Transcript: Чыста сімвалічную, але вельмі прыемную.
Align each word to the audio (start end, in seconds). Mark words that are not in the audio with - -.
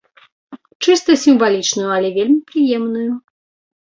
Чыста 0.85 1.11
сімвалічную, 1.23 1.89
але 1.97 2.09
вельмі 2.15 2.39
прыемную. 2.49 3.11